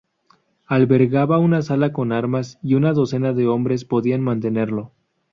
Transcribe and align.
Albergaba 0.65 1.37
una 1.37 1.61
sala 1.61 1.93
con 1.93 2.11
armas 2.11 2.57
y 2.63 2.73
una 2.73 2.91
docena 2.93 3.33
de 3.33 3.45
hombres 3.47 3.85
podían 3.85 4.21
mantenerlo. 4.23 4.93